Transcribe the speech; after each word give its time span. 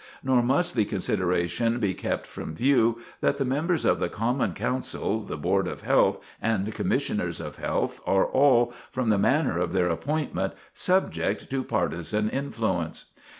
Nor 0.23 0.41
must 0.41 0.75
the 0.75 0.85
consideration 0.85 1.77
be 1.77 1.93
kept 1.93 2.25
from 2.25 2.55
view, 2.55 2.99
that 3.19 3.37
the 3.37 3.45
members 3.45 3.85
of 3.85 3.99
the 3.99 4.09
common 4.09 4.55
council, 4.55 5.21
the 5.21 5.37
board 5.37 5.67
of 5.67 5.81
health, 5.83 6.19
and 6.41 6.73
commissioners 6.73 7.39
of 7.39 7.57
health 7.57 8.01
are 8.07 8.25
all, 8.25 8.73
from 8.89 9.09
the 9.09 9.19
manner 9.19 9.59
of 9.59 9.73
their 9.73 9.89
appointment, 9.89 10.53
subject 10.73 11.51
to 11.51 11.63
partisan 11.63 12.31
influence. 12.31 13.11